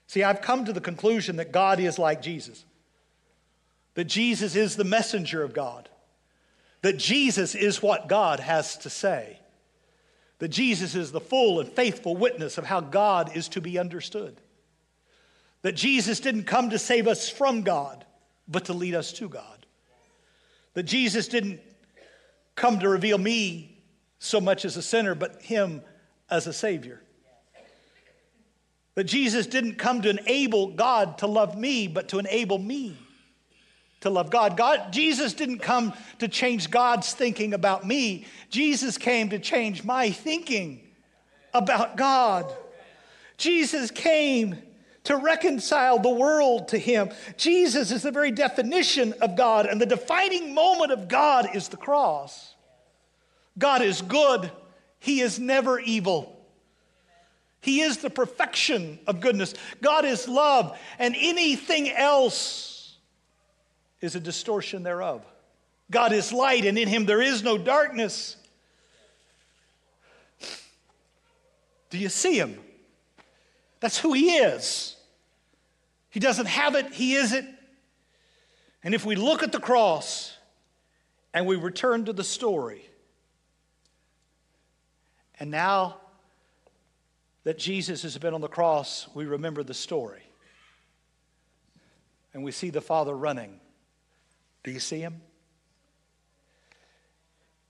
[0.07, 2.65] See, I've come to the conclusion that God is like Jesus,
[3.95, 5.89] that Jesus is the messenger of God,
[6.81, 9.39] that Jesus is what God has to say,
[10.39, 14.39] that Jesus is the full and faithful witness of how God is to be understood,
[15.61, 18.05] that Jesus didn't come to save us from God,
[18.47, 19.52] but to lead us to God.
[20.73, 21.59] That Jesus didn't
[22.55, 23.83] come to reveal me
[24.19, 25.81] so much as a sinner, but him
[26.29, 27.01] as a Savior.
[28.95, 32.97] That Jesus didn't come to enable God to love me, but to enable me
[34.01, 34.57] to love God.
[34.57, 38.25] God Jesus didn't come to change God's thinking about me.
[38.49, 40.81] Jesus came to change my thinking
[41.53, 42.53] about God.
[43.37, 44.61] Jesus came
[45.03, 47.09] to reconcile the world to Him.
[47.37, 51.77] Jesus is the very definition of God, and the defining moment of God is the
[51.77, 52.55] cross.
[53.57, 54.51] God is good,
[54.99, 56.29] He is never evil.
[57.59, 59.53] He is the perfection of goodness.
[59.81, 62.97] God is love, and anything else
[64.01, 65.25] is a distortion thereof.
[65.89, 68.35] God is light, and in Him there is no darkness.
[71.89, 72.59] Do you see Him?
[73.83, 74.95] That's who He is.
[76.09, 77.43] He doesn't have it, He is it.
[78.81, 80.37] And if we look at the cross
[81.33, 82.87] and we return to the story,
[85.37, 85.97] and now
[87.43, 90.23] that Jesus has been on the cross, we remember the story.
[92.33, 93.59] And we see the Father running.
[94.63, 95.19] Do you see him?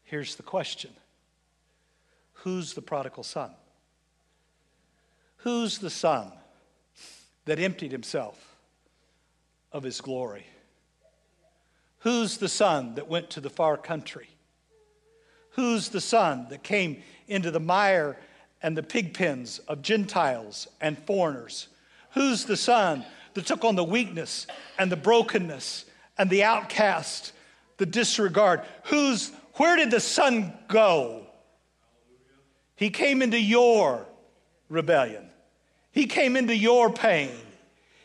[0.04, 0.92] Here's the question
[2.34, 3.50] Who's the prodigal son?
[5.44, 6.32] Who's the son
[7.44, 8.56] that emptied himself
[9.74, 10.46] of his glory?
[12.00, 14.30] Who's the son that went to the far country?
[15.52, 18.18] Who's the son that came into the mire
[18.62, 21.68] and the pig pens of Gentiles and foreigners?
[22.14, 24.48] Who's the son that took on the weakness
[24.80, 25.84] and the brokenness
[26.18, 27.34] and the outcast,
[27.76, 28.62] the disregard?
[28.86, 31.28] Who's where did the son go?
[32.78, 34.06] He came into your
[34.70, 35.32] rebellion.
[35.94, 37.32] He came into your pain.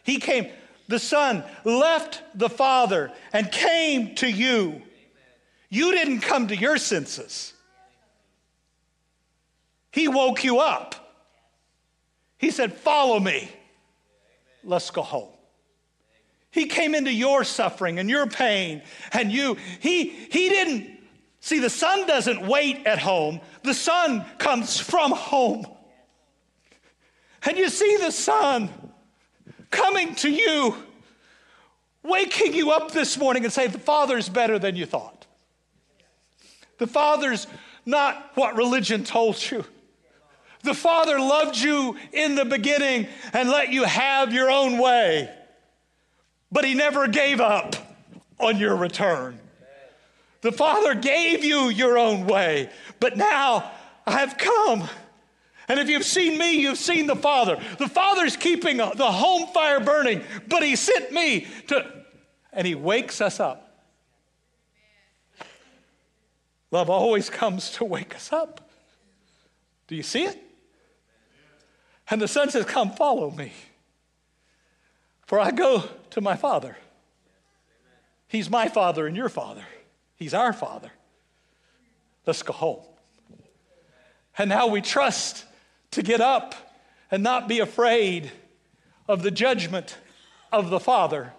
[0.04, 0.48] He came
[0.88, 4.80] the Son left the Father and came to you.
[5.68, 7.52] You didn't come to your senses.
[9.92, 10.94] He woke you up.
[12.38, 13.50] He said, Follow me.
[14.64, 15.28] Let's go home.
[16.50, 19.56] He came into your suffering and your pain and you.
[19.80, 20.98] He, he didn't.
[21.40, 25.66] See, the Son doesn't wait at home, the Son comes from home.
[27.48, 28.68] And you see the Son
[29.70, 30.76] coming to you,
[32.02, 35.24] waking you up this morning and say, The Father's better than you thought.
[36.76, 37.46] The Father's
[37.86, 39.64] not what religion told you.
[40.62, 45.34] The Father loved you in the beginning and let you have your own way,
[46.52, 47.76] but He never gave up
[48.38, 49.40] on your return.
[50.42, 52.68] The Father gave you your own way,
[53.00, 53.70] but now
[54.06, 54.86] I've come
[55.68, 57.60] and if you've seen me, you've seen the Father.
[57.78, 61.86] The Father's keeping the home fire burning, but He sent me to,
[62.52, 63.84] and He wakes us up.
[66.70, 68.70] Love always comes to wake us up.
[69.86, 70.42] Do you see it?
[72.10, 73.52] And the Son says, Come follow me,
[75.26, 76.76] for I go to my Father.
[78.26, 79.64] He's my Father and your Father,
[80.16, 80.90] He's our Father.
[82.26, 82.80] Let's go home.
[84.36, 85.44] And now we trust
[85.92, 86.54] to get up
[87.10, 88.30] and not be afraid
[89.08, 89.96] of the judgment
[90.52, 91.32] of the Father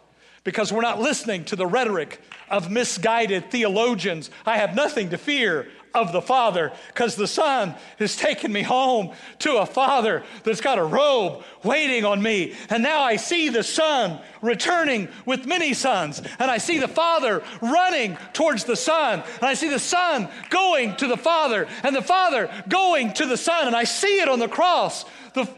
[0.44, 4.30] because we're not listening to the rhetoric of misguided theologians.
[4.46, 9.12] I have nothing to fear of the Father because the Son has taken me home
[9.40, 12.56] to a Father that's got a robe waiting on me.
[12.70, 16.22] And now I see the Son returning with many sons.
[16.40, 19.24] And I see the Father running towards the Son.
[19.36, 23.38] And I see the Son going to the Father and the Father going to the
[23.38, 23.68] Son.
[23.68, 25.06] And I see it on the cross.
[25.34, 25.50] The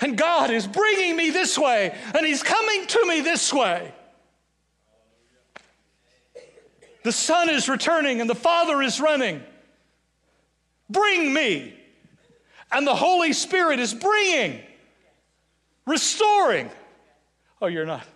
[0.00, 3.92] and God is bringing me this way, and He's coming to me this way.
[7.02, 9.42] The Son is returning and the Father is running.
[10.88, 11.74] Bring me.
[12.70, 14.60] And the Holy Spirit is bringing,
[15.86, 16.70] restoring.
[17.60, 18.06] Oh, you're not.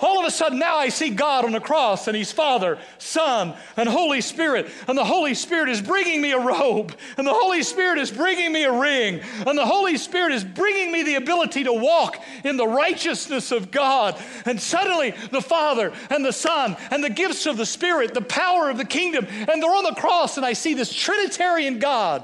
[0.00, 3.54] All of a sudden, now I see God on the cross, and He's Father, Son,
[3.76, 4.70] and Holy Spirit.
[4.86, 8.52] And the Holy Spirit is bringing me a robe, and the Holy Spirit is bringing
[8.52, 12.56] me a ring, and the Holy Spirit is bringing me the ability to walk in
[12.56, 14.16] the righteousness of God.
[14.44, 18.70] And suddenly, the Father, and the Son, and the gifts of the Spirit, the power
[18.70, 22.22] of the kingdom, and they're on the cross, and I see this Trinitarian God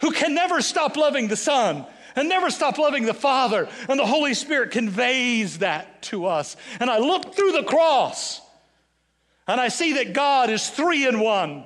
[0.00, 1.84] who can never stop loving the Son
[2.20, 3.66] and never stop loving the Father.
[3.88, 6.54] And the Holy Spirit conveys that to us.
[6.78, 8.42] And I look through the cross
[9.48, 11.64] and I see that God is three in one.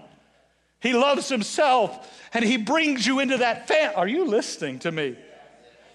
[0.79, 3.97] He loves Himself and He brings you into that family.
[3.97, 5.17] Are you listening to me?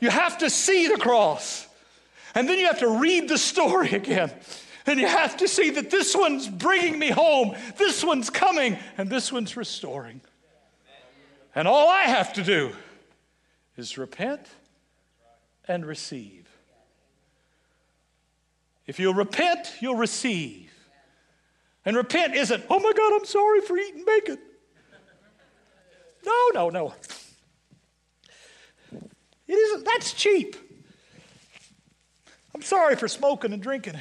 [0.01, 1.65] You have to see the cross.
[2.35, 4.29] And then you have to read the story again.
[4.85, 9.09] And you have to see that this one's bringing me home, this one's coming, and
[9.09, 10.19] this one's restoring.
[11.55, 12.73] And all I have to do
[13.79, 14.47] is repent
[15.67, 16.47] and receive.
[18.85, 20.71] If you'll repent, you'll receive.
[21.85, 24.37] And repent isn't, oh my God, I'm sorry for eating bacon.
[26.25, 26.93] No, no, no.
[29.47, 30.55] It isn't, that's cheap.
[32.53, 33.97] I'm sorry for smoking and drinking.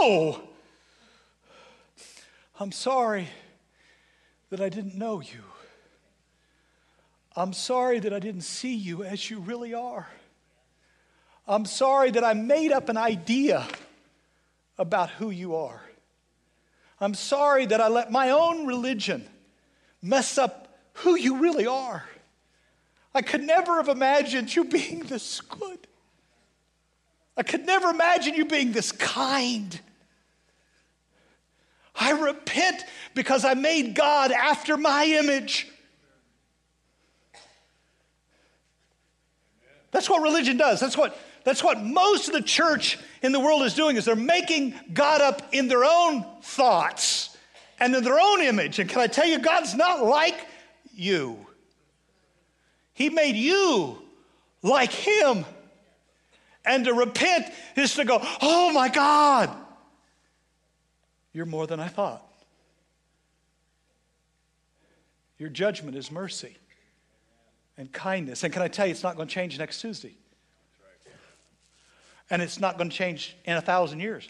[0.00, 0.42] No.
[2.58, 3.28] I'm sorry
[4.50, 5.44] that I didn't know you.
[7.38, 10.08] I'm sorry that I didn't see you as you really are.
[11.46, 13.64] I'm sorry that I made up an idea
[14.76, 15.80] about who you are.
[17.00, 19.24] I'm sorry that I let my own religion
[20.02, 22.04] mess up who you really are.
[23.14, 25.78] I could never have imagined you being this good.
[27.36, 29.80] I could never imagine you being this kind.
[31.94, 32.84] I repent
[33.14, 35.68] because I made God after my image.
[39.90, 40.80] That's what religion does.
[40.80, 44.16] That's what, that's what most of the church in the world is doing is they're
[44.16, 47.36] making God up in their own thoughts
[47.80, 48.78] and in their own image.
[48.78, 50.36] And can I tell you, God's not like
[50.94, 51.46] you.
[52.92, 54.02] He made you
[54.62, 55.44] like him.
[56.64, 59.50] And to repent is to go, oh my God,
[61.32, 62.24] you're more than I thought.
[65.38, 66.56] Your judgment is mercy
[67.78, 68.44] and kindness.
[68.44, 70.14] And can I tell you, it's not going to change next Tuesday.
[72.28, 74.28] And it's not going to change in a thousand years.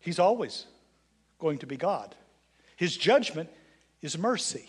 [0.00, 0.66] He's always
[1.38, 2.14] going to be God.
[2.76, 3.48] His judgment
[4.02, 4.68] is mercy.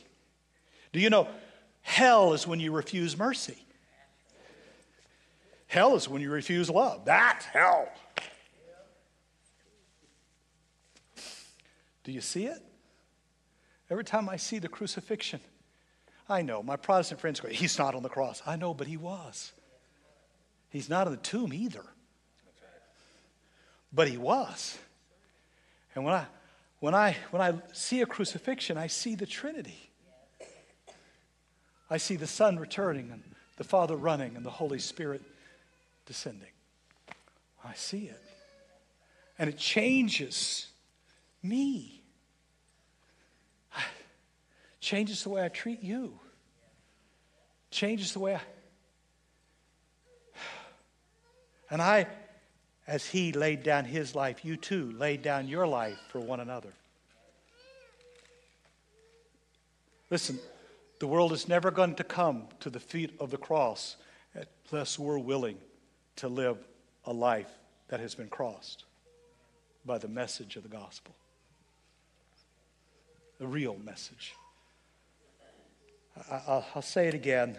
[0.93, 1.27] Do you know
[1.81, 3.57] hell is when you refuse mercy?
[5.67, 7.05] Hell is when you refuse love.
[7.05, 7.89] That's hell.
[12.03, 12.61] Do you see it?
[13.89, 15.39] Every time I see the crucifixion,
[16.31, 18.41] I know my Protestant friends go, He's not on the cross.
[18.45, 19.51] I know, but He was.
[20.69, 21.83] He's not in the tomb either.
[23.91, 24.77] But He was.
[25.93, 26.25] And when I,
[26.79, 29.89] when I, when I see a crucifixion, I see the Trinity.
[31.89, 33.21] I see the Son returning and
[33.57, 35.21] the Father running and the Holy Spirit
[36.05, 36.47] descending.
[37.65, 38.21] I see it.
[39.37, 40.67] And it changes
[41.43, 42.01] me.
[44.79, 46.19] Changes the way I treat you.
[47.71, 48.41] Changes the way I.
[51.71, 52.05] And I,
[52.85, 56.73] as He laid down His life, you too laid down your life for one another.
[60.09, 60.37] Listen,
[60.99, 63.95] the world is never going to come to the feet of the cross
[64.69, 65.57] unless we're willing
[66.17, 66.57] to live
[67.05, 67.49] a life
[67.87, 68.83] that has been crossed
[69.85, 71.15] by the message of the gospel.
[73.39, 74.35] The real message.
[76.29, 77.57] I, will say it again.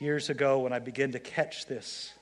[0.00, 2.12] Years ago, when I began to catch this,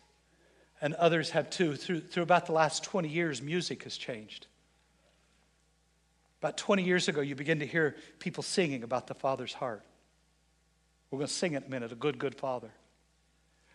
[0.81, 4.47] and others have too, through, through about the last 20 years, music has changed.
[6.41, 9.83] About 20 years ago, you begin to hear people singing about the Father's heart.
[11.11, 12.71] We're going to sing it in a minute, a good, good Father.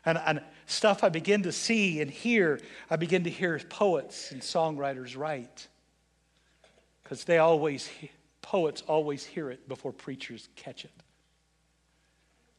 [0.05, 2.59] And, and stuff I begin to see and hear,
[2.89, 5.67] I begin to hear poets and songwriters write.
[7.03, 7.89] Because they always,
[8.41, 10.91] poets always hear it before preachers catch it.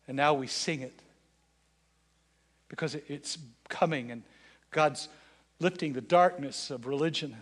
[0.06, 1.00] And now we sing it
[2.68, 3.38] because it's
[3.68, 4.22] coming and
[4.70, 5.08] God's
[5.60, 7.36] lifting the darkness of religion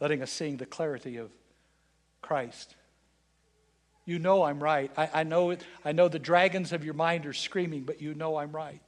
[0.00, 1.30] letting us sing the clarity of
[2.20, 2.74] Christ.
[4.04, 4.90] You know I'm right.
[4.96, 8.12] I, I, know it, I know the dragons of your mind are screaming, but you
[8.12, 8.82] know I'm right.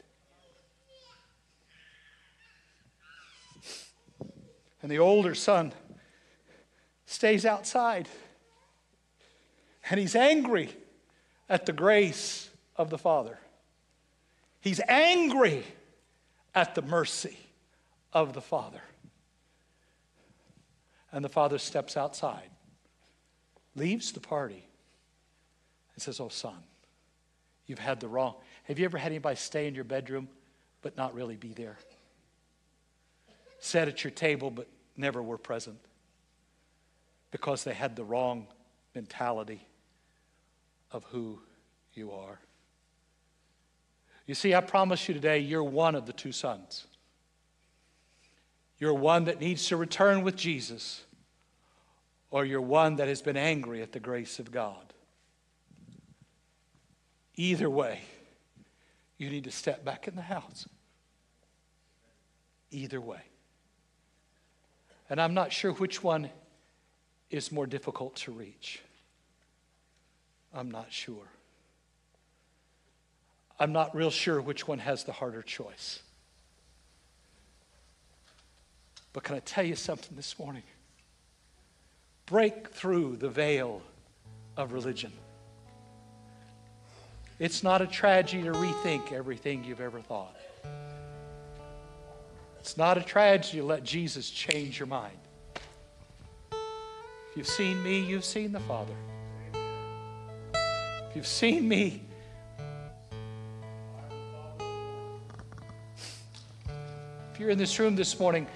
[4.83, 5.73] And the older son
[7.07, 8.09] stays outside.
[9.91, 10.77] And he's angry
[11.49, 13.39] at the grace of the Father.
[14.61, 15.65] He's angry
[16.55, 17.39] at the mercy
[18.13, 18.83] of the Father.
[21.13, 22.51] And the Father steps outside,
[23.75, 24.65] leaves the party,
[25.95, 26.57] and says, Oh, son,
[27.67, 28.35] you've had the wrong.
[28.65, 30.29] Have you ever had anybody stay in your bedroom
[30.83, 31.79] but not really be there?
[33.61, 35.79] Sat at your table but never were present
[37.31, 38.47] because they had the wrong
[38.95, 39.67] mentality
[40.97, 41.39] of who
[41.93, 42.41] you are.
[44.27, 46.87] You see, I promise you today, you're one of the two sons.
[48.79, 51.05] You're one that needs to return with Jesus,
[52.31, 54.95] or you're one that has been angry at the grace of God.
[57.37, 58.01] Either way,
[59.19, 60.67] you need to step back in the house.
[62.71, 63.21] Either way.
[65.11, 66.31] And I'm not sure which one
[67.31, 68.81] is more difficult to reach.
[70.57, 71.29] I'm not sure.
[73.61, 76.01] I'm not real sure which one has the harder choice.
[79.13, 80.63] But can I tell you something this morning?
[82.25, 83.83] Break through the veil
[84.57, 85.13] of religion.
[87.39, 90.37] It's not a tragedy to rethink everything you've ever thought.
[92.61, 95.19] It's not a tragedy to let Jesus change your mind.
[96.51, 98.95] If you've seen me, you've seen the Father.
[101.17, 102.03] You've seen me,
[107.33, 108.47] if you're in this room this morning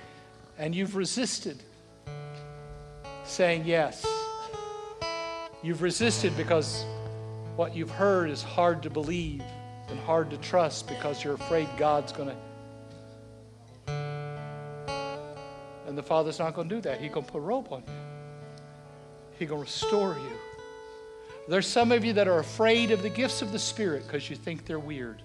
[0.58, 1.62] and you've resisted
[3.24, 4.04] saying yes,
[5.62, 6.84] you've resisted because
[7.56, 9.42] what you've heard is hard to believe
[9.88, 13.94] and hard to trust because you're afraid God's going to.
[15.86, 17.00] And the Father's not going to do that.
[17.00, 17.94] He's going to put a rope on you,
[19.38, 20.49] He's going to restore you.
[21.49, 24.36] There's some of you that are afraid of the gifts of the Spirit because you
[24.36, 25.22] think they're weird.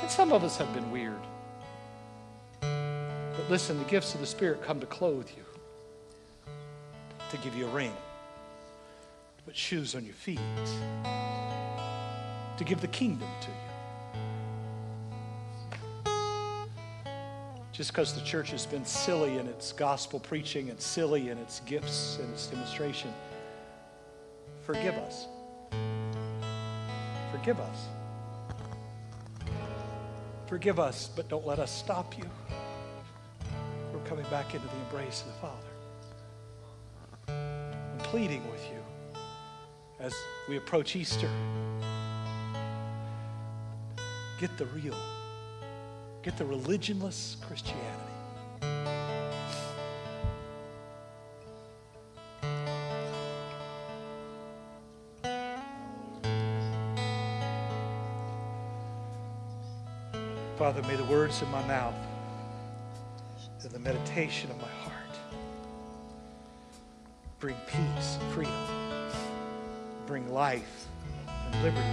[0.00, 1.20] And some of us have been weird.
[2.60, 5.44] But listen, the gifts of the Spirit come to clothe you,
[7.30, 7.92] to give you a ring
[9.44, 10.38] to put shoes on your feet,
[12.56, 13.56] to give the kingdom to you.
[17.72, 21.60] Just because the church has been silly in its gospel preaching and silly in its
[21.60, 23.12] gifts and its demonstration,
[24.64, 25.28] forgive us.
[27.30, 27.88] Forgive us.
[30.46, 32.24] Forgive us, but don't let us stop you.
[33.92, 35.70] We're coming back into the embrace of the Father.
[37.28, 38.82] I'm pleading with you
[40.00, 40.14] as
[40.48, 41.30] we approach Easter.
[44.38, 44.96] Get the real,
[46.22, 48.13] get the religionless Christianity.
[60.74, 61.94] Father, may the words of my mouth
[63.62, 64.94] and the meditation of my heart
[67.38, 68.66] bring peace and freedom,
[70.04, 70.88] bring life
[71.28, 71.86] and liberty.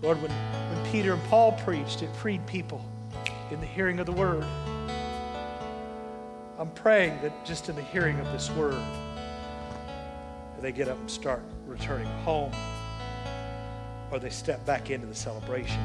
[0.00, 2.82] Lord, when, when Peter and Paul preached, it freed people
[3.50, 4.46] in the hearing of the word.
[6.58, 8.82] I'm praying that just in the hearing of this word,
[10.62, 12.52] they get up and start returning home
[14.10, 15.80] or they step back into the celebration.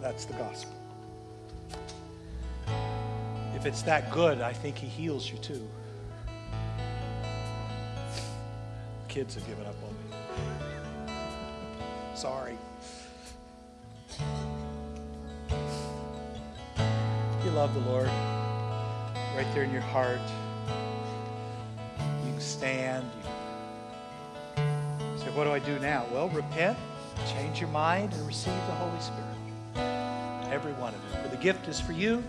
[0.00, 0.72] That's the gospel.
[3.54, 5.68] If it's that good, I think he heals you too.
[9.08, 11.14] Kids have given up on me.
[12.14, 12.56] Sorry.
[17.44, 18.10] You love the Lord,
[19.36, 20.18] right there in your heart.
[22.24, 23.04] You can stand.
[24.56, 26.06] You say, What do I do now?
[26.10, 26.78] Well, repent,
[27.26, 29.22] change your mind, and receive the Holy Spirit.
[30.50, 31.22] Every one of it.
[31.22, 32.24] For the gift is for you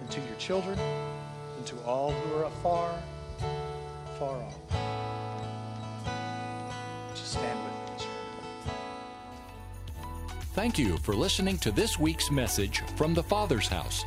[0.00, 2.92] and to your children and to all who are afar,
[4.18, 4.58] far off.
[7.14, 8.06] Just stand with me.
[10.54, 14.04] Thank you for listening to this week's message from the Father's House.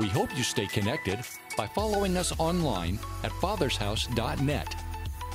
[0.00, 1.24] We hope you stay connected
[1.58, 4.76] by following us online at fathershouse.net.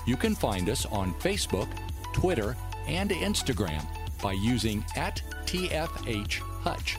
[0.08, 1.68] You can find us on Facebook,
[2.14, 2.56] Twitter,
[2.88, 3.86] and Instagram
[4.22, 6.98] by using at TFH Hutch.